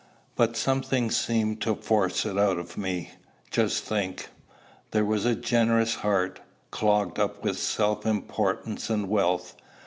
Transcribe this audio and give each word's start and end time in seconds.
But 0.35 0.57
something 0.57 1.11
seemed 1.11 1.61
to 1.61 1.75
force 1.75 2.25
it 2.25 2.35
out 2.35 2.57
of 2.57 2.75
me. 2.75 3.11
Just 3.51 3.83
think: 3.83 4.29
there 4.89 5.05
was 5.05 5.25
a 5.27 5.35
generous 5.35 5.93
heart, 5.93 6.39
clogged 6.71 7.19
up 7.19 7.43
with 7.43 7.59
self 7.59 8.03
importance 8.03 8.89
and 8.89 9.09
wealth! 9.09 9.55